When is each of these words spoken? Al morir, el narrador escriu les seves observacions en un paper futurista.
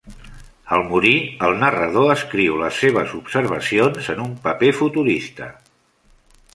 Al 0.77 0.85
morir, 0.91 1.11
el 1.49 1.53
narrador 1.65 2.09
escriu 2.15 2.57
les 2.63 2.81
seves 2.87 3.15
observacions 3.21 4.11
en 4.15 4.27
un 4.27 4.35
paper 4.49 4.75
futurista. 4.83 5.55